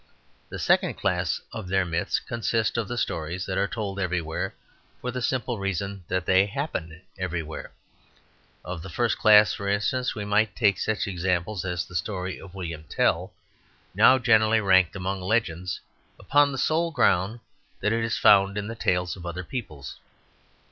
The 0.49 0.57
second 0.57 0.95
class 0.95 1.39
of 1.53 1.67
their 1.67 1.85
"myths" 1.85 2.19
consist 2.19 2.75
of 2.75 2.87
the 2.87 2.97
stories 2.97 3.45
that 3.45 3.59
are 3.59 3.67
told 3.67 3.99
everywhere 3.99 4.55
for 4.99 5.11
the 5.11 5.21
simple 5.21 5.59
reason 5.59 6.03
that 6.07 6.25
they 6.25 6.47
happen 6.47 7.03
everywhere. 7.19 7.71
Of 8.65 8.81
the 8.81 8.89
first 8.89 9.19
class, 9.19 9.53
for 9.53 9.67
instance, 9.69 10.15
we 10.15 10.25
might 10.25 10.55
take 10.55 10.79
such 10.79 11.05
an 11.05 11.13
example 11.13 11.59
as 11.63 11.85
the 11.85 11.93
story 11.93 12.41
of 12.41 12.55
William 12.55 12.83
Tell, 12.89 13.31
now 13.93 14.17
generally 14.17 14.59
ranked 14.59 14.95
among 14.95 15.21
legends 15.21 15.79
upon 16.19 16.51
the 16.51 16.57
sole 16.57 16.89
ground 16.89 17.39
that 17.79 17.93
it 17.93 18.03
is 18.03 18.17
found 18.17 18.57
in 18.57 18.65
the 18.67 18.73
tales 18.73 19.15
of 19.15 19.27
other 19.27 19.43
peoples. 19.43 19.99